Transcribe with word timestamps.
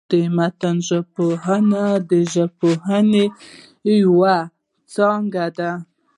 د 0.11 0.13
متن 0.37 0.77
ژبپوهنه، 0.89 1.83
د 2.09 2.11
ژبپوهني 2.33 3.25
یوه 4.01 4.35
څانګه 4.93 5.45
ده. 5.57 5.71